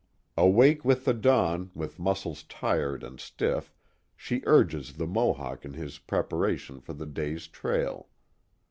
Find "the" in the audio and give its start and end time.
1.05-1.13, 4.93-5.05, 6.93-7.05